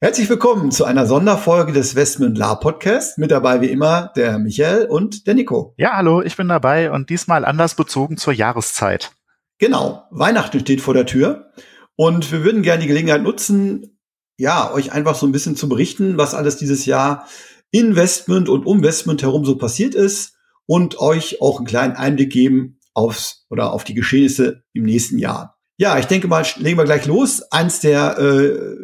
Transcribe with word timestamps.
Herzlich 0.00 0.30
willkommen 0.30 0.70
zu 0.70 0.84
einer 0.84 1.06
Sonderfolge 1.06 1.72
des 1.72 1.96
Westmund 1.96 2.38
La 2.38 2.54
Podcast. 2.54 3.18
Mit 3.18 3.32
dabei 3.32 3.60
wie 3.60 3.66
immer 3.66 4.12
der 4.14 4.38
Michael 4.38 4.86
und 4.86 5.26
der 5.26 5.34
Nico. 5.34 5.74
Ja, 5.76 5.96
hallo, 5.96 6.22
ich 6.22 6.36
bin 6.36 6.46
dabei 6.46 6.92
und 6.92 7.10
diesmal 7.10 7.44
anders 7.44 7.74
bezogen 7.74 8.16
zur 8.16 8.32
Jahreszeit. 8.32 9.10
Genau, 9.58 10.04
Weihnachten 10.12 10.60
steht 10.60 10.80
vor 10.82 10.94
der 10.94 11.04
Tür 11.04 11.50
und 11.96 12.30
wir 12.30 12.44
würden 12.44 12.62
gerne 12.62 12.82
die 12.82 12.86
Gelegenheit 12.86 13.24
nutzen, 13.24 13.98
ja, 14.36 14.72
euch 14.72 14.92
einfach 14.92 15.16
so 15.16 15.26
ein 15.26 15.32
bisschen 15.32 15.56
zu 15.56 15.68
berichten, 15.68 16.16
was 16.16 16.32
alles 16.32 16.56
dieses 16.56 16.86
Jahr 16.86 17.26
in 17.72 17.96
Westmund 17.96 18.48
und 18.48 18.66
um 18.66 18.84
Westmund 18.84 19.22
herum 19.22 19.44
so 19.44 19.58
passiert 19.58 19.96
ist 19.96 20.36
und 20.66 21.00
euch 21.00 21.42
auch 21.42 21.56
einen 21.56 21.66
kleinen 21.66 21.96
Einblick 21.96 22.30
geben 22.30 22.78
aufs 22.94 23.46
oder 23.50 23.72
auf 23.72 23.82
die 23.82 23.94
Geschehnisse 23.94 24.62
im 24.72 24.84
nächsten 24.84 25.18
Jahr. 25.18 25.58
Ja, 25.76 25.98
ich 25.98 26.06
denke 26.06 26.28
mal, 26.28 26.46
legen 26.58 26.78
wir 26.78 26.84
gleich 26.84 27.06
los. 27.06 27.42
Eins 27.50 27.80
der 27.80 28.16
äh, 28.16 28.78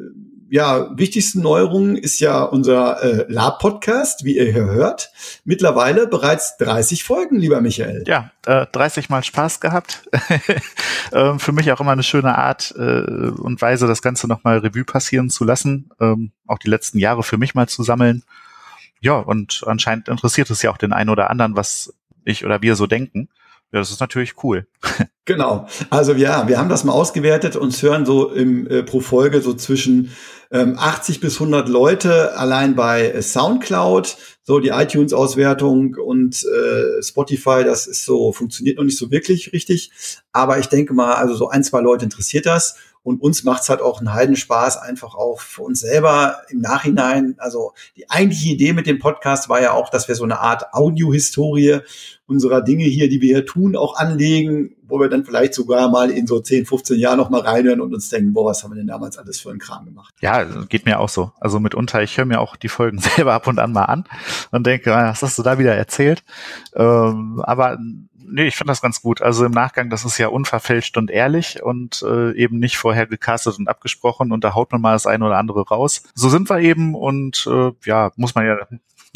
ja, 0.51 0.97
wichtigsten 0.97 1.41
Neuerungen 1.41 1.97
ist 1.97 2.21
ja 2.21 2.43
unser 2.43 3.03
äh, 3.03 3.27
Lab-Podcast, 3.29 4.25
wie 4.25 4.37
ihr 4.37 4.53
hier 4.53 4.65
hört. 4.65 5.11
Mittlerweile 5.45 6.07
bereits 6.07 6.57
30 6.59 7.05
Folgen, 7.05 7.39
lieber 7.39 7.61
Michael. 7.61 8.05
Ja, 8.07 8.31
äh, 8.47 8.67
30 8.73 9.09
Mal 9.09 9.25
Spaß 9.25 9.61
gehabt. 9.61 10.09
ähm, 11.13 11.39
für 11.41 11.53
mich 11.53 11.73
auch 11.73 11.81
immer 11.81 11.93
eine 11.93 12.03
schöne 12.03 12.37
Art 12.37 12.75
äh, 12.77 12.81
und 12.81 13.61
Weise, 13.63 13.87
das 13.87 14.03
Ganze 14.03 14.29
nochmal 14.29 14.59
Revue 14.59 14.85
passieren 14.85 15.31
zu 15.31 15.45
lassen. 15.45 15.91
Ähm, 16.01 16.33
auch 16.47 16.59
die 16.59 16.71
letzten 16.71 16.99
Jahre 16.99 17.23
für 17.23 17.39
mich 17.39 17.55
mal 17.55 17.69
zu 17.69 17.83
sammeln. 17.83 18.23
Ja, 19.01 19.19
und 19.19 19.63
anscheinend 19.67 20.09
interessiert 20.09 20.51
es 20.51 20.63
ja 20.63 20.71
auch 20.71 20.79
den 20.79 20.93
einen 20.93 21.11
oder 21.11 21.31
anderen, 21.31 21.57
was 21.57 21.93
ich 22.25 22.45
oder 22.45 22.63
wir 22.63 22.77
so 22.77 22.87
denken. 22.87 23.29
Ja, 23.75 23.81
das 23.81 23.91
ist 23.91 24.01
natürlich 24.01 24.43
cool. 24.43 24.67
Genau. 25.27 25.67
Also 25.89 26.13
ja, 26.13 26.49
wir 26.49 26.59
haben 26.59 26.69
das 26.69 26.85
mal 26.85 26.93
ausgewertet. 26.93 27.57
Uns 27.57 27.83
hören 27.83 28.05
so 28.05 28.29
im, 28.29 28.67
äh, 28.67 28.83
pro 28.83 29.01
Folge 29.01 29.41
so 29.41 29.55
zwischen 29.55 30.11
ähm, 30.51 30.77
80 30.79 31.21
bis 31.21 31.37
100 31.37 31.67
Leute 31.67 32.37
allein 32.37 32.77
bei 32.77 33.09
äh, 33.09 33.23
SoundCloud. 33.23 34.19
So 34.43 34.61
die 34.61 34.69
iTunes-Auswertung 34.69 35.95
und 35.95 36.45
äh, 36.45 37.03
Spotify, 37.03 37.65
das 37.65 37.87
ist 37.87 38.05
so 38.05 38.33
funktioniert 38.33 38.77
noch 38.77 38.85
nicht 38.85 38.99
so 38.99 39.11
wirklich 39.11 39.55
richtig. 39.55 39.93
Aber 40.33 40.59
ich 40.59 40.67
denke 40.67 40.93
mal, 40.93 41.15
also 41.15 41.35
so 41.35 41.49
ein 41.49 41.65
zwei 41.65 41.81
Leute 41.81 42.05
interessiert 42.05 42.45
das. 42.45 42.77
Und 43.05 43.21
uns 43.21 43.45
macht's 43.45 43.69
halt 43.69 43.83
auch 43.83 44.01
einen 44.01 44.15
Heidenspaß, 44.15 44.79
einfach 44.79 45.15
auch 45.15 45.41
für 45.41 45.63
uns 45.63 45.81
selber 45.81 46.39
im 46.49 46.61
Nachhinein. 46.61 47.35
Also 47.39 47.75
die 47.97 48.11
eigentliche 48.11 48.49
Idee 48.49 48.73
mit 48.73 48.87
dem 48.87 48.99
Podcast 48.99 49.51
war 49.51 49.61
ja 49.61 49.73
auch, 49.73 49.91
dass 49.91 50.09
wir 50.09 50.15
so 50.15 50.25
eine 50.25 50.41
Art 50.41 50.73
Audiohistorie 50.73 51.81
unserer 52.27 52.63
Dinge 52.63 52.85
hier, 52.85 53.11
die 53.11 53.21
wir 53.21 53.37
hier 53.37 53.47
tun, 53.47 53.77
auch 53.77 53.97
anlegen, 53.97 54.75
wo 54.87 54.99
wir 54.99 55.09
dann 55.09 55.25
vielleicht 55.25 55.53
sogar 55.53 55.91
mal 55.91 56.11
in 56.11 56.27
so 56.27 56.41
10, 56.41 56.65
15 56.65 56.99
Jahren 56.99 57.19
noch 57.19 57.29
mal 57.29 57.43
reinhören 57.43 57.83
und 57.83 57.93
uns 57.93 58.09
denken, 58.09 58.33
boah, 58.33 58.47
was 58.47 58.63
haben 58.63 58.73
wir 58.73 58.77
denn 58.77 58.87
damals 58.87 59.19
alles 59.19 59.41
für 59.41 59.51
einen 59.51 59.59
Kram 59.59 59.85
gemacht? 59.85 60.15
Ja, 60.21 60.43
geht 60.69 60.87
mir 60.87 61.01
auch 61.01 61.11
so. 61.11 61.33
Also 61.41 61.61
mitunter, 61.61 62.03
ich 62.03 62.17
höre 62.17 62.25
mir 62.25 62.41
auch 62.41 62.57
die 62.57 62.69
Folgen 62.69 62.99
selber 63.17 63.35
ab 63.35 63.47
und 63.47 63.59
an 63.59 63.73
mal 63.73 63.85
an 63.85 64.05
und 64.51 64.67
denke, 64.67 64.95
ah, 64.95 65.11
was 65.11 65.23
hast 65.23 65.39
du 65.39 65.43
da 65.43 65.59
wieder 65.59 65.75
erzählt? 65.75 66.23
Ähm, 66.75 67.43
aber 67.45 67.79
nee, 68.29 68.47
ich 68.47 68.57
finde 68.57 68.71
das 68.71 68.81
ganz 68.81 69.03
gut. 69.03 69.23
Also 69.23 69.45
im 69.45 69.53
Nachgang, 69.53 69.91
das 69.91 70.05
ist 70.05 70.19
ja 70.19 70.29
unverfälscht 70.29 70.97
und 70.97 71.11
ehrlich 71.11 71.63
und 71.63 72.03
äh, 72.03 72.33
eben 72.33 72.59
nicht 72.59 72.77
vorher 72.77 73.07
gecastet 73.07 73.59
und 73.59 73.69
abgesprochen 73.69 74.33
und 74.33 74.45
da 74.45 74.55
haut 74.55 74.73
man 74.73 74.81
mal 74.81 74.93
das 74.93 75.07
eine 75.07 75.25
oder 75.25 75.39
andere 75.39 75.67
raus. 75.67 76.03
So 76.15 76.29
sind 76.29 76.49
wir 76.51 76.59
eben 76.61 76.95
und 76.95 77.47
äh, 77.51 77.73
ja, 77.85 78.13
muss 78.17 78.35
man 78.35 78.47
ja 78.47 78.59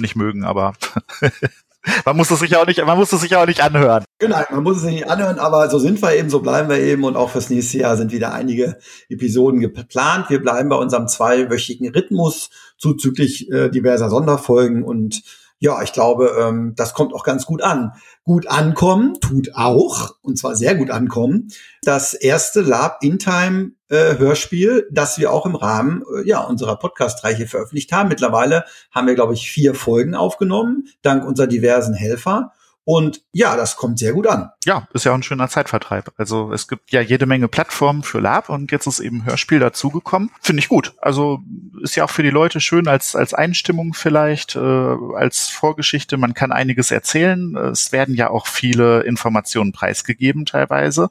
nicht 0.00 0.16
mögen, 0.16 0.44
aber 0.44 0.74
man 2.04 2.16
muss 2.16 2.30
es 2.30 2.40
sich 2.40 2.56
auch 2.56 2.66
nicht, 2.66 2.84
man 2.84 2.98
muss 2.98 3.12
es 3.12 3.20
sich 3.20 3.36
auch 3.36 3.46
nicht 3.46 3.62
anhören. 3.62 4.04
Genau, 4.18 4.38
man 4.50 4.62
muss 4.62 4.76
es 4.76 4.82
sich 4.82 4.94
nicht 4.94 5.08
anhören, 5.08 5.38
aber 5.38 5.68
so 5.70 5.78
sind 5.78 6.00
wir 6.02 6.14
eben, 6.14 6.30
so 6.30 6.40
bleiben 6.40 6.68
wir 6.68 6.78
eben 6.78 7.04
und 7.04 7.16
auch 7.16 7.30
fürs 7.30 7.50
nächste 7.50 7.78
Jahr 7.78 7.96
sind 7.96 8.12
wieder 8.12 8.32
einige 8.32 8.78
Episoden 9.08 9.60
geplant. 9.60 10.30
Wir 10.30 10.40
bleiben 10.40 10.68
bei 10.68 10.76
unserem 10.76 11.08
zweiwöchigen 11.08 11.88
Rhythmus 11.90 12.50
zuzüglich 12.76 13.50
äh, 13.50 13.70
diverser 13.70 14.10
Sonderfolgen 14.10 14.84
und 14.84 15.22
ja, 15.60 15.82
ich 15.82 15.92
glaube, 15.92 16.36
ähm, 16.38 16.74
das 16.76 16.94
kommt 16.94 17.12
auch 17.12 17.24
ganz 17.24 17.44
gut 17.44 17.62
an. 17.62 17.92
Gut 18.24 18.46
ankommen 18.46 19.18
tut 19.20 19.50
auch, 19.54 20.14
und 20.22 20.38
zwar 20.38 20.54
sehr 20.54 20.74
gut 20.76 20.90
ankommen, 20.90 21.48
das 21.82 22.14
erste 22.14 22.60
Lab 22.60 22.98
in 23.02 23.18
Time 23.18 23.72
äh, 23.88 24.18
Hörspiel, 24.18 24.86
das 24.92 25.18
wir 25.18 25.32
auch 25.32 25.46
im 25.46 25.56
Rahmen 25.56 26.04
äh, 26.14 26.28
ja 26.28 26.40
unserer 26.40 26.76
Podcast-Reihe 26.76 27.46
veröffentlicht 27.46 27.90
haben. 27.92 28.08
Mittlerweile 28.08 28.64
haben 28.92 29.06
wir, 29.06 29.14
glaube 29.14 29.34
ich, 29.34 29.50
vier 29.50 29.74
Folgen 29.74 30.14
aufgenommen, 30.14 30.88
dank 31.02 31.26
unserer 31.26 31.46
diversen 31.48 31.94
Helfer. 31.94 32.52
Und 32.90 33.20
ja, 33.34 33.54
das 33.54 33.76
kommt 33.76 33.98
sehr 33.98 34.14
gut 34.14 34.26
an. 34.26 34.48
Ja, 34.64 34.88
ist 34.94 35.04
ja 35.04 35.12
auch 35.12 35.16
ein 35.16 35.22
schöner 35.22 35.50
Zeitvertreib. 35.50 36.10
Also 36.16 36.54
es 36.54 36.68
gibt 36.68 36.90
ja 36.90 37.02
jede 37.02 37.26
Menge 37.26 37.46
Plattformen 37.46 38.02
für 38.02 38.18
Lab 38.18 38.48
und 38.48 38.72
jetzt 38.72 38.86
ist 38.86 39.00
eben 39.00 39.26
Hörspiel 39.26 39.58
dazugekommen. 39.58 40.30
Finde 40.40 40.60
ich 40.60 40.70
gut. 40.70 40.94
Also 40.96 41.40
ist 41.82 41.96
ja 41.96 42.04
auch 42.04 42.10
für 42.10 42.22
die 42.22 42.30
Leute 42.30 42.62
schön 42.62 42.88
als, 42.88 43.14
als 43.14 43.34
Einstimmung 43.34 43.92
vielleicht, 43.92 44.56
äh, 44.56 44.58
als 44.58 45.48
Vorgeschichte. 45.50 46.16
Man 46.16 46.32
kann 46.32 46.50
einiges 46.50 46.90
erzählen. 46.90 47.54
Es 47.56 47.92
werden 47.92 48.14
ja 48.14 48.30
auch 48.30 48.46
viele 48.46 49.02
Informationen 49.02 49.72
preisgegeben 49.72 50.46
teilweise. 50.46 51.10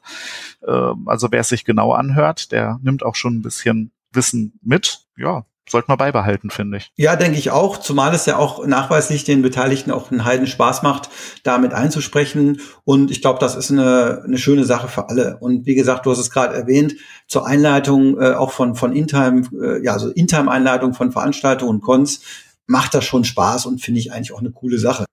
Äh, 0.66 0.72
also 1.06 1.28
wer 1.30 1.42
es 1.42 1.48
sich 1.48 1.64
genau 1.64 1.92
anhört, 1.92 2.50
der 2.50 2.80
nimmt 2.82 3.04
auch 3.04 3.14
schon 3.14 3.36
ein 3.36 3.42
bisschen 3.42 3.92
Wissen 4.10 4.58
mit. 4.64 5.06
Ja, 5.16 5.44
sollte 5.70 5.88
man 5.88 5.98
beibehalten, 5.98 6.50
finde 6.50 6.78
ich. 6.78 6.92
Ja, 6.96 7.16
denke 7.16 7.38
ich 7.38 7.50
auch, 7.50 7.78
zumal 7.78 8.14
es 8.14 8.26
ja 8.26 8.36
auch 8.36 8.66
nachweislich 8.66 9.24
den 9.24 9.42
Beteiligten 9.42 9.90
auch 9.90 10.10
einen 10.10 10.24
Heiden 10.24 10.46
Spaß 10.46 10.82
macht, 10.82 11.10
damit 11.42 11.74
einzusprechen. 11.74 12.60
Und 12.84 13.10
ich 13.10 13.20
glaube, 13.20 13.38
das 13.38 13.54
ist 13.54 13.70
eine, 13.70 14.22
eine 14.24 14.38
schöne 14.38 14.64
Sache 14.64 14.88
für 14.88 15.08
alle. 15.08 15.38
Und 15.40 15.66
wie 15.66 15.74
gesagt, 15.74 16.06
du 16.06 16.10
hast 16.10 16.18
es 16.18 16.30
gerade 16.30 16.54
erwähnt, 16.54 16.94
zur 17.26 17.46
Einleitung 17.46 18.20
äh, 18.20 18.32
auch 18.32 18.52
von, 18.52 18.74
von 18.74 18.92
Intime, 18.92 19.42
äh, 19.60 19.84
ja, 19.84 19.92
also 19.92 20.10
Intime-Einleitung 20.10 20.94
von 20.94 21.12
Veranstaltungen 21.12 21.76
und 21.76 21.80
Cons, 21.82 22.20
macht 22.66 22.94
das 22.94 23.04
schon 23.04 23.24
Spaß 23.24 23.66
und 23.66 23.80
finde 23.80 24.00
ich 24.00 24.12
eigentlich 24.12 24.32
auch 24.32 24.40
eine 24.40 24.50
coole 24.50 24.78
Sache. 24.78 25.06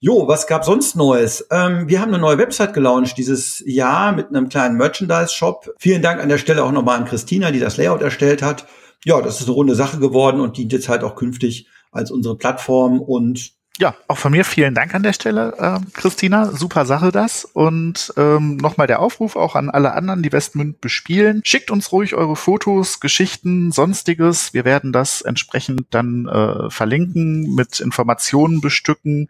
Jo, 0.00 0.28
was 0.28 0.46
gab 0.46 0.66
sonst 0.66 0.96
Neues? 0.96 1.46
Ähm, 1.50 1.88
wir 1.88 2.00
haben 2.00 2.12
eine 2.12 2.18
neue 2.18 2.36
Website 2.36 2.74
gelauncht 2.74 3.16
dieses 3.16 3.62
Jahr 3.64 4.12
mit 4.12 4.28
einem 4.28 4.50
kleinen 4.50 4.76
Merchandise-Shop. 4.76 5.74
Vielen 5.78 6.02
Dank 6.02 6.20
an 6.20 6.28
der 6.28 6.36
Stelle 6.36 6.62
auch 6.62 6.72
nochmal 6.72 6.98
an 6.98 7.06
Christina, 7.06 7.50
die 7.50 7.58
das 7.58 7.78
Layout 7.78 8.02
erstellt 8.02 8.42
hat 8.42 8.66
ja, 9.04 9.20
das 9.20 9.40
ist 9.40 9.46
eine 9.46 9.54
runde 9.54 9.74
Sache 9.74 9.98
geworden 9.98 10.40
und 10.40 10.56
dient 10.56 10.72
jetzt 10.72 10.88
halt 10.88 11.04
auch 11.04 11.14
künftig 11.14 11.68
als 11.92 12.10
unsere 12.10 12.36
Plattform 12.36 13.00
und 13.00 13.52
ja, 13.80 13.96
auch 14.06 14.18
von 14.18 14.30
mir 14.30 14.44
vielen 14.44 14.72
Dank 14.72 14.94
an 14.94 15.02
der 15.02 15.12
Stelle, 15.12 15.54
äh, 15.58 15.80
Christina. 15.94 16.52
Super 16.52 16.86
Sache 16.86 17.10
das. 17.10 17.44
Und 17.44 18.14
ähm, 18.16 18.56
nochmal 18.56 18.86
der 18.86 19.00
Aufruf 19.00 19.34
auch 19.34 19.56
an 19.56 19.68
alle 19.68 19.94
anderen, 19.94 20.22
die 20.22 20.30
Westmünd 20.30 20.80
bespielen. 20.80 21.42
Schickt 21.44 21.72
uns 21.72 21.90
ruhig 21.90 22.14
eure 22.14 22.36
Fotos, 22.36 23.00
Geschichten, 23.00 23.72
sonstiges. 23.72 24.54
Wir 24.54 24.64
werden 24.64 24.92
das 24.92 25.22
entsprechend 25.22 25.86
dann 25.90 26.28
äh, 26.28 26.70
verlinken, 26.70 27.52
mit 27.56 27.80
Informationen 27.80 28.60
bestücken. 28.60 29.28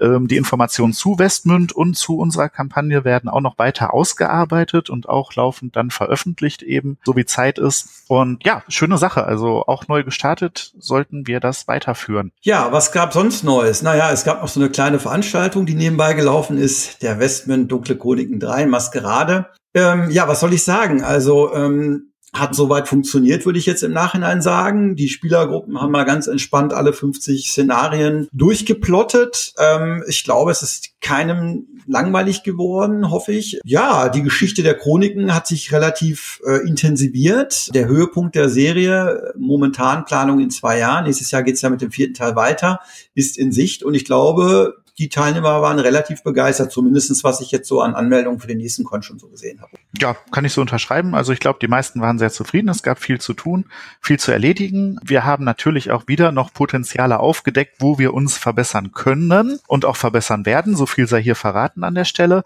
Ähm, 0.00 0.26
die 0.26 0.36
Informationen 0.36 0.92
zu 0.92 1.20
Westmünd 1.20 1.72
und 1.72 1.96
zu 1.96 2.18
unserer 2.18 2.48
Kampagne 2.48 3.04
werden 3.04 3.30
auch 3.30 3.40
noch 3.40 3.56
weiter 3.56 3.94
ausgearbeitet 3.94 4.90
und 4.90 5.08
auch 5.08 5.32
laufend 5.36 5.76
dann 5.76 5.92
veröffentlicht 5.92 6.62
eben, 6.62 6.98
so 7.04 7.14
wie 7.14 7.24
Zeit 7.24 7.60
ist. 7.60 8.02
Und 8.08 8.44
ja, 8.44 8.64
schöne 8.66 8.98
Sache. 8.98 9.24
Also 9.24 9.64
auch 9.68 9.86
neu 9.86 10.02
gestartet 10.02 10.72
sollten 10.76 11.28
wir 11.28 11.38
das 11.38 11.68
weiterführen. 11.68 12.32
Ja, 12.42 12.72
was 12.72 12.90
gab 12.90 13.12
sonst 13.12 13.44
Neues? 13.44 13.75
Neues? 13.82 13.82
Naja, 13.82 14.12
es 14.12 14.24
gab 14.24 14.42
noch 14.42 14.48
so 14.48 14.60
eine 14.60 14.70
kleine 14.70 14.98
Veranstaltung, 14.98 15.66
die 15.66 15.74
nebenbei 15.74 16.14
gelaufen 16.14 16.58
ist, 16.58 17.02
der 17.02 17.18
Westman 17.18 17.68
Dunkle 17.68 17.96
Chroniken 17.96 18.40
3 18.40 18.66
Maskerade. 18.66 19.46
Ähm, 19.74 20.10
ja, 20.10 20.28
was 20.28 20.40
soll 20.40 20.52
ich 20.52 20.64
sagen? 20.64 21.02
Also 21.02 21.52
ähm, 21.54 22.12
hat 22.38 22.54
soweit 22.54 22.88
funktioniert, 22.88 23.46
würde 23.46 23.58
ich 23.58 23.66
jetzt 23.66 23.82
im 23.82 23.92
Nachhinein 23.92 24.42
sagen. 24.42 24.96
Die 24.96 25.08
Spielergruppen 25.08 25.80
haben 25.80 25.92
mal 25.92 26.04
ganz 26.04 26.26
entspannt 26.26 26.72
alle 26.72 26.92
50 26.92 27.50
Szenarien 27.50 28.28
durchgeplottet. 28.32 29.54
Ähm, 29.58 30.02
ich 30.08 30.24
glaube, 30.24 30.50
es 30.50 30.62
ist 30.62 30.90
keinem 31.00 31.66
langweilig 31.86 32.42
geworden, 32.42 33.10
hoffe 33.10 33.32
ich. 33.32 33.60
Ja, 33.64 34.08
die 34.08 34.22
Geschichte 34.22 34.62
der 34.62 34.74
Chroniken 34.74 35.34
hat 35.34 35.46
sich 35.46 35.72
relativ 35.72 36.40
äh, 36.46 36.66
intensiviert. 36.66 37.74
Der 37.74 37.86
Höhepunkt 37.86 38.34
der 38.34 38.48
Serie, 38.48 39.32
momentan 39.38 40.04
Planung 40.04 40.40
in 40.40 40.50
zwei 40.50 40.78
Jahren, 40.78 41.04
nächstes 41.04 41.30
Jahr 41.30 41.42
geht's 41.42 41.62
ja 41.62 41.70
mit 41.70 41.80
dem 41.80 41.90
vierten 41.90 42.14
Teil 42.14 42.36
weiter, 42.36 42.80
ist 43.14 43.38
in 43.38 43.52
Sicht 43.52 43.82
und 43.82 43.94
ich 43.94 44.04
glaube, 44.04 44.82
die 44.98 45.10
Teilnehmer 45.10 45.60
waren 45.60 45.78
relativ 45.78 46.22
begeistert, 46.22 46.72
zumindestens 46.72 47.22
was 47.22 47.42
ich 47.42 47.50
jetzt 47.50 47.68
so 47.68 47.82
an 47.82 47.94
Anmeldungen 47.94 48.40
für 48.40 48.46
den 48.46 48.56
nächsten 48.58 48.84
Con 48.84 49.02
schon 49.02 49.18
so 49.18 49.28
gesehen 49.28 49.60
habe. 49.60 49.72
Ja, 49.98 50.16
kann 50.32 50.44
ich 50.46 50.52
so 50.52 50.62
unterschreiben. 50.62 51.14
Also 51.14 51.32
ich 51.32 51.40
glaube, 51.40 51.58
die 51.60 51.68
meisten 51.68 52.00
waren 52.00 52.18
sehr 52.18 52.30
zufrieden. 52.30 52.70
Es 52.70 52.82
gab 52.82 52.98
viel 52.98 53.20
zu 53.20 53.34
tun, 53.34 53.66
viel 54.00 54.18
zu 54.18 54.32
erledigen. 54.32 54.98
Wir 55.04 55.24
haben 55.24 55.44
natürlich 55.44 55.90
auch 55.90 56.08
wieder 56.08 56.32
noch 56.32 56.52
Potenziale 56.52 57.20
aufgedeckt, 57.20 57.76
wo 57.78 57.98
wir 57.98 58.14
uns 58.14 58.38
verbessern 58.38 58.92
können 58.92 59.58
und 59.66 59.84
auch 59.84 59.96
verbessern 59.96 60.46
werden. 60.46 60.76
So 60.76 60.86
viel 60.86 61.06
sei 61.06 61.22
hier 61.22 61.36
verraten 61.36 61.84
an 61.84 61.94
der 61.94 62.06
Stelle. 62.06 62.42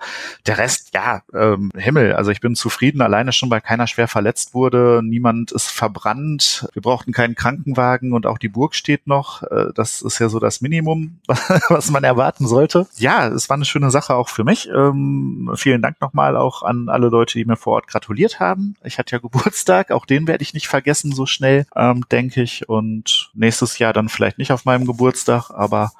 Der 0.46 0.58
Rest, 0.58 0.90
ja, 0.92 1.22
ähm, 1.32 1.70
Himmel. 1.76 2.14
Also 2.14 2.32
ich 2.32 2.40
bin 2.40 2.56
zufrieden, 2.56 3.00
alleine 3.00 3.32
schon, 3.32 3.50
weil 3.50 3.60
keiner 3.60 3.86
schwer 3.86 4.08
verletzt 4.08 4.54
wurde. 4.54 5.02
Niemand 5.04 5.52
ist 5.52 5.68
verbrannt. 5.68 6.66
Wir 6.72 6.82
brauchten 6.82 7.12
keinen 7.12 7.36
Krankenwagen 7.36 8.12
und 8.12 8.26
auch 8.26 8.38
die 8.38 8.48
Burg 8.48 8.74
steht 8.74 9.06
noch. 9.06 9.44
Äh, 9.44 9.66
das 9.74 10.02
ist 10.02 10.18
ja 10.18 10.28
so 10.28 10.40
das 10.40 10.60
Minimum, 10.60 11.20
was 11.68 11.90
man 11.92 12.02
erwarten 12.40 12.46
sollte. 12.46 12.86
Ja, 12.96 13.28
es 13.28 13.48
war 13.48 13.56
eine 13.56 13.64
schöne 13.64 13.90
Sache 13.90 14.14
auch 14.14 14.28
für 14.28 14.44
mich. 14.44 14.68
Ähm, 14.68 15.50
vielen 15.56 15.82
Dank 15.82 16.00
nochmal 16.00 16.36
auch 16.36 16.62
an 16.62 16.88
alle 16.88 17.08
Leute, 17.08 17.38
die 17.38 17.44
mir 17.44 17.56
vor 17.56 17.74
Ort 17.74 17.86
gratuliert 17.86 18.40
haben. 18.40 18.76
Ich 18.84 18.98
hatte 18.98 19.16
ja 19.16 19.18
Geburtstag, 19.22 19.90
auch 19.90 20.06
den 20.06 20.26
werde 20.26 20.42
ich 20.42 20.54
nicht 20.54 20.68
vergessen 20.68 21.12
so 21.12 21.26
schnell, 21.26 21.66
ähm, 21.76 22.04
denke 22.10 22.42
ich. 22.42 22.68
Und 22.68 23.30
nächstes 23.34 23.78
Jahr 23.78 23.92
dann 23.92 24.08
vielleicht 24.08 24.38
nicht 24.38 24.52
auf 24.52 24.64
meinem 24.64 24.86
Geburtstag, 24.86 25.50
aber 25.50 25.92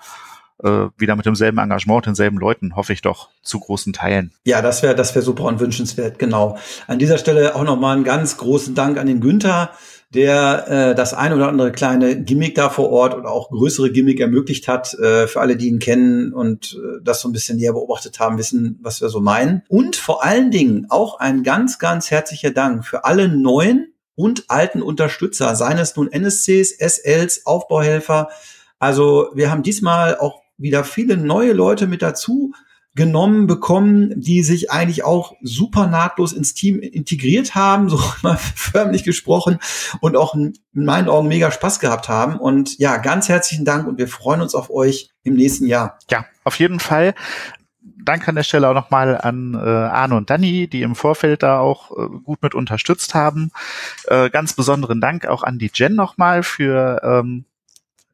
äh, 0.63 0.89
wieder 0.99 1.17
mit 1.17 1.27
demselben 1.27 1.59
Engagement, 1.59 2.07
denselben 2.07 2.39
Leuten, 2.39 2.77
hoffe 2.77 2.93
ich 2.93 3.03
doch, 3.03 3.31
zu 3.43 3.61
großen 3.61 3.93
Teilen. 3.93 4.33
Ja, 4.45 4.63
das 4.63 4.83
wäre 4.83 4.95
das 4.95 5.15
wäre 5.15 5.25
super 5.25 5.45
und 5.45 5.61
wünschenswert, 5.61 6.19
genau. 6.19 6.59
An 6.87 6.99
dieser 6.99 7.19
Stelle 7.19 7.55
auch 7.55 7.65
nochmal 7.65 7.97
einen 7.97 8.05
ganz 8.05 8.37
großen 8.37 8.75
Dank 8.75 8.99
an 8.99 9.07
den 9.07 9.21
Günther, 9.21 9.71
der 10.15 10.67
äh, 10.69 10.95
das 10.95 11.15
ein 11.15 11.33
oder 11.33 11.49
andere 11.49 11.71
kleine 11.71 12.21
Gimmick 12.23 12.57
da 12.57 12.69
vor 12.69 12.91
Ort 12.91 13.15
oder 13.15 13.31
auch 13.31 13.51
größere 13.51 13.93
Gimmick 13.93 14.19
ermöglicht 14.19 14.67
hat. 14.67 14.95
Äh, 14.95 15.29
für 15.29 15.41
alle, 15.41 15.57
die 15.57 15.69
ihn 15.69 15.79
kennen 15.79 16.33
und 16.33 16.75
äh, 16.75 17.01
das 17.03 17.21
so 17.21 17.29
ein 17.29 17.33
bisschen 17.33 17.59
näher 17.59 17.73
beobachtet 17.73 18.19
haben, 18.19 18.37
wissen, 18.37 18.79
was 18.83 19.01
wir 19.01 19.09
so 19.09 19.21
meinen. 19.21 19.63
Und 19.69 19.95
vor 19.95 20.25
allen 20.25 20.51
Dingen 20.51 20.87
auch 20.89 21.21
ein 21.21 21.45
ganz, 21.45 21.79
ganz 21.79 22.11
herzlicher 22.11 22.51
Dank 22.51 22.85
für 22.85 23.05
alle 23.05 23.29
neuen 23.29 23.95
und 24.17 24.45
alten 24.49 24.83
Unterstützer, 24.83 25.55
seien 25.55 25.79
es 25.79 25.95
nun 25.95 26.11
NSCs, 26.11 26.77
SLs, 26.79 27.47
Aufbauhelfer. 27.47 28.31
Also 28.81 29.29
wir 29.35 29.51
haben 29.51 29.63
diesmal 29.63 30.19
auch 30.19 30.41
wieder 30.59 30.83
viele 30.85 31.17
neue 31.17 31.53
Leute 31.53 31.87
mit 31.87 32.03
dazu 32.03 32.53
genommen 32.95 33.47
bekommen, 33.47 34.21
die 34.21 34.43
sich 34.43 34.71
eigentlich 34.71 35.05
auch 35.05 35.35
super 35.43 35.87
nahtlos 35.87 36.33
ins 36.33 36.55
Team 36.55 36.81
integriert 36.81 37.55
haben, 37.55 37.89
so 37.89 38.01
mal 38.23 38.37
förmlich 38.37 39.05
gesprochen 39.05 39.59
und 40.01 40.17
auch 40.17 40.35
in 40.35 40.55
meinen 40.73 41.09
Augen 41.09 41.29
mega 41.29 41.51
Spaß 41.51 41.81
gehabt 41.81 42.09
haben. 42.09 42.37
Und 42.37 42.79
ja, 42.79 42.97
ganz 42.97 43.29
herzlichen 43.29 43.65
Dank 43.65 43.87
und 43.87 43.99
wir 43.99 44.09
freuen 44.09 44.41
uns 44.41 44.55
auf 44.55 44.71
euch 44.71 45.11
im 45.23 45.35
nächsten 45.35 45.67
Jahr. 45.67 45.99
Ja, 46.11 46.25
auf 46.45 46.59
jeden 46.59 46.81
Fall. 46.81 47.15
Danke 48.03 48.29
an 48.29 48.35
der 48.35 48.45
Stelle 48.45 48.69
auch 48.69 48.75
nochmal 48.75 49.19
an 49.21 49.55
äh, 49.55 49.59
Arne 49.59 50.17
und 50.17 50.31
Danny, 50.31 50.69
die 50.69 50.83
im 50.83 50.97
Vorfeld 50.97 51.43
da 51.43 51.59
auch 51.59 51.91
äh, 51.91 52.09
gut 52.25 52.43
mit 52.43 52.55
unterstützt 52.55 53.15
haben. 53.15 53.51
Äh, 54.07 54.31
ganz 54.31 54.55
besonderen 54.55 55.01
Dank 55.01 55.27
auch 55.27 55.43
an 55.43 55.59
die 55.59 55.71
Jen 55.73 55.95
nochmal 55.95 56.43
für 56.43 57.01
ähm, 57.05 57.45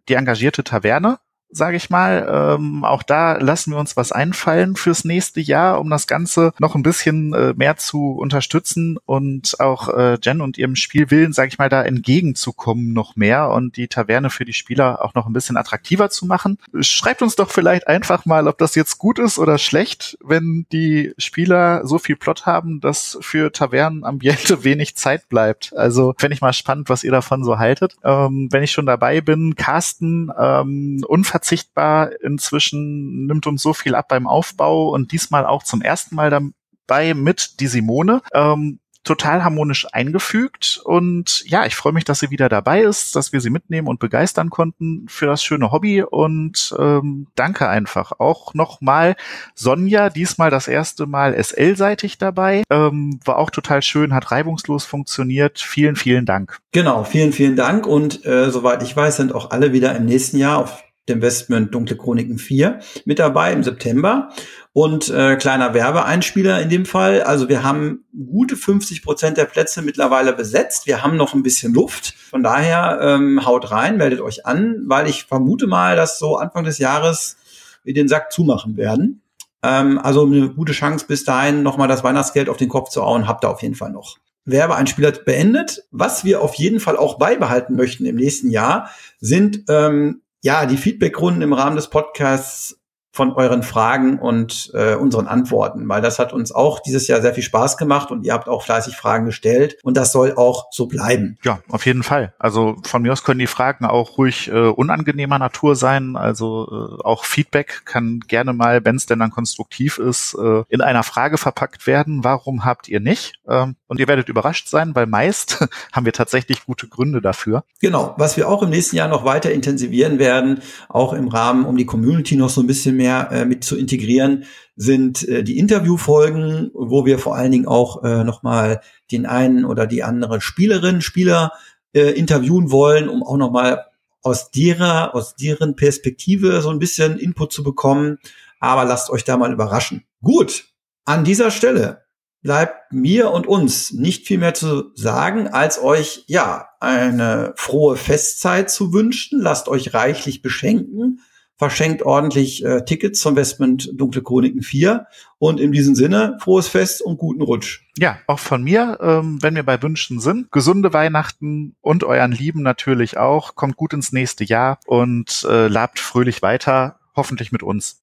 die 0.09 0.15
engagierte 0.15 0.65
Taverne 0.65 1.19
sage 1.51 1.77
ich 1.77 1.91
mal. 1.91 2.57
Ähm, 2.59 2.85
auch 2.85 3.03
da 3.03 3.37
lassen 3.39 3.73
wir 3.73 3.79
uns 3.79 3.97
was 3.97 4.13
einfallen 4.13 4.77
fürs 4.77 5.05
nächste 5.05 5.41
Jahr, 5.41 5.81
um 5.81 5.91
das 5.91 6.07
Ganze 6.07 6.53
noch 6.59 6.75
ein 6.75 6.83
bisschen 6.83 7.33
äh, 7.35 7.55
mehr 7.57 7.77
zu 7.77 8.13
unterstützen 8.13 8.99
und 9.07 9.61
auch 9.61 9.89
äh, 9.89 10.19
Jen 10.23 10.41
und 10.41 10.59
ihrem 10.59 10.77
Spielwillen, 10.77 11.33
sage 11.33 11.49
ich 11.49 11.59
mal, 11.59 11.69
da 11.69 11.83
entgegenzukommen 11.83 12.93
noch 12.93 13.17
mehr 13.17 13.51
und 13.51 13.77
die 13.77 13.89
Taverne 13.89 14.31
für 14.31 14.45
die 14.45 14.53
Spieler 14.53 15.05
auch 15.05 15.15
noch 15.15 15.27
ein 15.27 15.33
bisschen 15.33 15.57
attraktiver 15.57 16.11
zu 16.11 16.27
machen. 16.27 16.59
Schreibt 16.81 17.23
uns 17.23 17.37
doch 17.37 17.51
vielleicht 17.51 17.87
einfach 17.87 18.27
mal, 18.27 18.49
ob 18.49 18.59
das 18.59 18.75
jetzt 18.75 18.99
gut 18.99 19.19
ist 19.19 19.39
oder 19.39 19.59
schlecht, 19.59 20.19
wenn 20.23 20.67
die 20.73 21.15
Spieler 21.19 21.87
so 21.87 21.99
viel 21.99 22.17
Plot 22.17 22.47
haben, 22.47 22.81
dass 22.81 23.19
für 23.21 23.53
Tavernenambiente 23.53 24.65
wenig 24.65 24.97
Zeit 24.97 25.29
bleibt. 25.29 25.73
Also 25.77 26.15
fände 26.19 26.35
ich 26.35 26.41
mal 26.41 26.53
spannend, 26.53 26.89
was 26.89 27.05
ihr 27.05 27.13
davon 27.13 27.45
so 27.45 27.59
haltet. 27.59 27.97
Ähm, 28.05 28.49
wenn 28.51 28.63
ich 28.63 28.73
schon 28.73 28.87
dabei 28.87 29.21
bin, 29.21 29.55
Carsten, 29.55 30.31
ähm, 30.39 31.05
unverzichtbar 31.07 31.36
unverzichtbar. 31.37 32.11
Inzwischen 32.23 33.27
nimmt 33.27 33.47
uns 33.47 33.63
so 33.63 33.73
viel 33.73 33.95
ab 33.95 34.09
beim 34.09 34.27
Aufbau 34.27 34.89
und 34.89 35.13
diesmal 35.13 35.47
auch 35.47 35.63
zum 35.63 35.83
ersten 35.83 36.15
Mal 36.15 36.31
dabei 36.31 37.15
mit 37.15 37.61
die 37.61 37.67
Simone. 37.67 38.23
Ähm, 38.33 38.81
total 39.07 39.45
harmonisch 39.45 39.87
eingefügt. 39.93 40.81
Und 40.85 41.45
ja, 41.47 41.65
ich 41.65 41.77
freue 41.77 41.93
mich, 41.93 42.05
dass 42.05 42.19
sie 42.19 42.31
wieder 42.31 42.49
dabei 42.49 42.81
ist, 42.83 43.15
dass 43.15 43.33
wir 43.33 43.41
sie 43.41 43.51
mitnehmen 43.51 43.87
und 43.87 44.01
begeistern 44.01 44.51
konnten 44.51 45.07
für 45.09 45.27
das 45.27 45.45
schöne 45.45 45.71
Hobby. 45.71 46.03
Und 46.03 46.75
ähm, 46.77 47.29
danke 47.37 47.69
einfach 47.69 48.13
auch 48.19 48.53
nochmal 48.53 49.15
Sonja, 49.55 50.11
diesmal 50.11 50.51
das 50.51 50.67
erste 50.67 51.07
Mal 51.07 51.41
SL-seitig 51.41 52.19
dabei. 52.19 52.65
Ähm, 52.69 53.21
war 53.25 53.39
auch 53.39 53.51
total 53.51 53.81
schön, 53.81 54.13
hat 54.13 54.33
reibungslos 54.33 54.85
funktioniert. 54.85 55.61
Vielen, 55.61 55.95
vielen 55.95 56.27
Dank. 56.27 56.59
Genau, 56.73 57.05
vielen, 57.05 57.33
vielen 57.33 57.55
Dank. 57.55 57.87
Und 57.87 58.27
äh, 58.27 58.51
soweit 58.51 58.83
ich 58.83 58.97
weiß, 58.97 59.19
sind 59.19 59.33
auch 59.33 59.53
alle 59.53 59.73
wieder 59.73 59.95
im 59.95 60.05
nächsten 60.05 60.37
Jahr 60.37 60.59
auf 60.59 60.83
dem 61.09 61.23
Westmund 61.23 61.75
Dunkle 61.75 61.97
Chroniken 61.97 62.39
4 62.39 62.81
mit 63.05 63.19
dabei 63.19 63.53
im 63.53 63.63
September. 63.63 64.31
Und 64.73 65.09
äh, 65.09 65.37
kleiner 65.37 65.73
Werbeeinspieler 65.73 66.61
in 66.61 66.69
dem 66.69 66.85
Fall. 66.85 67.23
Also 67.23 67.49
wir 67.49 67.63
haben 67.63 68.05
gute 68.13 68.57
50 68.57 69.03
Prozent 69.03 69.39
der 69.39 69.47
Plätze 69.47 69.81
mittlerweile 69.83 70.33
besetzt. 70.33 70.87
Wir 70.87 71.03
haben 71.03 71.17
noch 71.17 71.33
ein 71.33 71.43
bisschen 71.43 71.73
Luft. 71.73 72.15
Von 72.15 72.43
daher 72.43 72.99
ähm, 73.01 73.47
haut 73.47 73.71
rein, 73.71 73.97
meldet 73.97 74.21
euch 74.21 74.45
an, 74.45 74.83
weil 74.87 75.09
ich 75.09 75.25
vermute 75.25 75.67
mal, 75.67 75.97
dass 75.97 76.19
so 76.19 76.37
Anfang 76.37 76.65
des 76.65 76.79
Jahres 76.79 77.39
wir 77.85 77.95
den 77.95 78.09
Sack 78.09 78.33
zumachen 78.33 78.77
werden. 78.77 79.23
Ähm, 79.63 79.99
also 79.99 80.27
eine 80.27 80.51
gute 80.51 80.73
Chance 80.73 81.07
bis 81.09 81.25
dahin 81.25 81.63
nochmal 81.63 81.89
das 81.89 82.05
Weihnachtsgeld 82.05 82.49
auf 82.49 82.57
den 82.57 82.69
Kopf 82.69 82.91
zu 82.91 83.03
hauen, 83.03 83.27
habt 83.27 83.45
ihr 83.45 83.51
auf 83.51 83.63
jeden 83.63 83.77
Fall 83.77 83.93
noch. 83.93 84.19
Werbeeinspieler 84.45 85.13
beendet. 85.13 85.85
Was 85.91 86.25
wir 86.25 86.41
auf 86.41 86.55
jeden 86.55 86.81
Fall 86.81 86.97
auch 86.97 87.19
beibehalten 87.19 87.77
möchten 87.77 88.07
im 88.07 88.17
nächsten 88.17 88.51
Jahr, 88.51 88.91
sind 89.21 89.65
ähm, 89.69 90.23
ja, 90.47 90.65
die 90.65 90.77
Feedbackrunden 90.77 91.43
im 91.43 91.53
Rahmen 91.53 91.75
des 91.75 91.91
Podcasts 91.91 92.81
von 93.17 93.33
euren 93.33 93.63
Fragen 93.63 94.19
und 94.19 94.71
äh, 94.75 94.95
unseren 94.95 95.27
Antworten, 95.27 95.89
weil 95.89 96.03
das 96.03 96.19
hat 96.19 96.35
uns 96.35 96.53
auch 96.53 96.81
dieses 96.81 97.09
Jahr 97.09 97.23
sehr 97.23 97.33
viel 97.33 97.43
Spaß 97.43 97.79
gemacht 97.79 98.11
und 98.11 98.27
ihr 98.27 98.35
habt 98.35 98.47
auch 98.47 98.63
fleißig 98.63 98.95
Fragen 98.95 99.25
gestellt 99.25 99.79
und 99.83 99.97
das 99.97 100.13
soll 100.13 100.35
auch 100.37 100.67
so 100.71 100.85
bleiben. 100.85 101.39
Ja, 101.43 101.61
auf 101.71 101.87
jeden 101.87 102.03
Fall. 102.03 102.35
Also 102.39 102.77
von 102.85 103.01
mir 103.01 103.13
aus 103.13 103.25
können 103.25 103.39
die 103.39 103.47
Fragen 103.47 103.87
auch 103.87 104.19
ruhig 104.19 104.49
äh, 104.49 104.69
unangenehmer 104.69 105.39
Natur 105.39 105.77
sein. 105.77 106.17
Also 106.17 106.99
äh, 107.01 107.05
auch 107.05 107.25
Feedback 107.25 107.87
kann 107.87 108.21
gerne 108.21 108.53
mal, 108.53 108.85
wenn 108.85 108.97
es 108.97 109.07
denn 109.07 109.19
dann 109.19 109.31
konstruktiv 109.31 109.97
ist, 109.97 110.35
äh, 110.35 110.65
in 110.69 110.83
einer 110.83 111.03
Frage 111.03 111.39
verpackt 111.39 111.87
werden. 111.87 112.23
Warum 112.23 112.67
habt 112.67 112.87
ihr 112.87 113.01
nicht? 113.01 113.41
Ähm, 113.49 113.77
und 113.87 113.99
ihr 113.99 114.09
werdet 114.09 114.29
überrascht 114.29 114.69
sein, 114.69 114.95
weil 114.95 115.07
meist 115.07 115.67
haben 115.93 116.05
wir 116.05 116.13
tatsächlich 116.13 116.67
gute 116.67 116.87
Gründe 116.87 117.23
dafür. 117.23 117.65
Genau, 117.81 118.15
was 118.19 118.37
wir 118.37 118.47
auch 118.51 118.63
im 118.63 118.69
nächsten 118.69 118.97
Jahr 118.97 119.09
noch 119.09 119.25
weiter 119.25 119.53
intensivieren 119.53 120.19
werden, 120.19 120.61
auch 120.91 121.15
im 121.15 121.29
Rahmen, 121.29 121.65
um 121.65 121.79
die 121.79 121.87
Community 121.87 122.37
noch 122.37 122.51
so 122.51 122.61
ein 122.61 122.67
bisschen 122.67 122.95
mehr 122.95 123.06
mehr 123.07 123.31
äh, 123.31 123.45
mit 123.45 123.65
zu 123.65 123.77
integrieren, 123.77 124.45
sind 124.75 125.27
äh, 125.29 125.43
die 125.43 125.59
Interviewfolgen, 125.59 126.71
wo 126.75 127.07
wir 127.07 127.19
vor 127.19 127.37
allen 127.37 127.53
Dingen 127.53 127.67
auch 127.67 128.03
äh, 128.03 128.25
nochmal 128.25 128.81
den 129.11 129.27
einen 129.27 129.65
oder 129.65 129.87
die 129.87 130.03
andere 130.03 130.41
Spielerin, 130.41 131.01
Spieler 131.01 131.53
äh, 131.93 132.11
interviewen 132.11 132.71
wollen, 132.71 133.09
um 133.09 133.23
auch 133.23 133.37
nochmal 133.37 133.87
aus 134.23 134.51
derer, 134.51 135.15
aus 135.15 135.37
deren 135.37 135.77
Perspektive 135.77 136.61
so 136.61 136.71
ein 136.71 136.81
bisschen 136.81 137.19
Input 137.19 137.53
zu 137.53 137.63
bekommen. 137.63 138.19
Aber 138.59 138.85
lasst 138.85 139.11
euch 139.11 139.25
da 139.25 139.37
mal 139.37 139.53
überraschen. 139.53 140.05
Gut, 140.21 140.65
an 141.05 141.25
dieser 141.25 141.51
Stelle 141.51 142.03
bleibt 142.43 142.93
mir 142.93 143.31
und 143.31 143.47
uns 143.47 143.93
nicht 143.93 144.27
viel 144.27 144.39
mehr 144.39 144.55
zu 144.55 144.91
sagen, 144.95 145.49
als 145.49 145.81
euch 145.81 146.25
ja 146.27 146.69
eine 146.81 147.55
frohe 147.57 147.97
Festzeit 147.97 148.71
zu 148.71 148.93
wünschen. 148.93 149.41
Lasst 149.41 149.69
euch 149.69 149.95
reichlich 149.95 150.43
beschenken 150.43 151.21
verschenkt 151.57 152.03
ordentlich 152.03 152.65
äh, 152.65 152.85
Tickets 152.85 153.21
zum 153.21 153.37
Westment 153.37 153.91
Dunkle 153.95 154.23
Chroniken 154.23 154.63
4. 154.63 155.07
Und 155.39 155.61
in 155.61 155.73
diesem 155.73 155.95
Sinne, 155.95 156.39
frohes 156.41 156.69
Fest 156.69 157.03
und 157.03 157.19
guten 157.19 157.43
Rutsch. 157.43 157.83
Ja, 157.99 158.19
auch 158.27 158.39
von 158.39 158.63
mir, 158.63 158.99
ähm, 159.01 159.39
wenn 159.43 159.55
wir 159.55 159.65
bei 159.65 159.83
Wünschen 159.83 160.21
sind, 160.21 160.51
gesunde 160.51 160.93
Weihnachten 160.93 161.77
und 161.81 162.05
euren 162.05 162.33
Lieben 162.33 162.63
natürlich 162.63 163.19
auch. 163.19 163.55
Kommt 163.55 163.77
gut 163.77 163.93
ins 163.93 164.13
nächste 164.13 164.45
Jahr 164.45 164.79
und 164.87 165.47
äh, 165.49 165.69
labt 165.69 165.99
fröhlich 165.99 166.43
weiter, 166.43 166.99
hoffentlich 167.15 167.53
mit 167.53 167.63
uns. 167.63 168.03